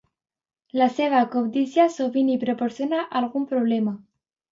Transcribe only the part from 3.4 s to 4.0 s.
problema.